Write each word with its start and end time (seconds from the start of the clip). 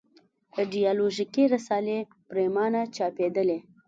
ایدیالوژیکې 0.59 1.43
رسالې 1.53 1.99
پرېمانه 2.29 2.81
چاپېدلې. 2.95 3.59